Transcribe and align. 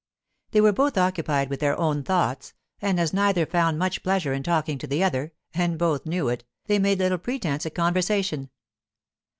They 0.49 0.61
were 0.61 0.71
both 0.71 0.97
occupied 0.97 1.51
with 1.51 1.59
their 1.59 1.77
own 1.79 2.01
thoughts, 2.01 2.55
and 2.81 2.99
as 2.99 3.13
neither 3.13 3.45
found 3.45 3.77
much 3.77 4.01
pleasure 4.01 4.33
in 4.33 4.41
talking 4.41 4.79
to 4.79 4.87
the 4.87 5.03
other, 5.03 5.31
and 5.53 5.77
both 5.77 6.07
knew 6.07 6.27
it, 6.27 6.43
they 6.65 6.79
made 6.79 6.97
little 6.97 7.19
pretence 7.19 7.67
at 7.67 7.75
conversation. 7.75 8.49